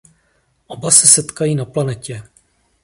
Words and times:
Oba 0.67 0.89
se 0.91 1.07
setkají 1.07 1.55
na 1.55 1.65
planetě. 1.65 2.23